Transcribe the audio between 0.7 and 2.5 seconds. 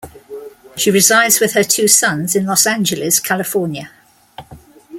She resides with her two sons in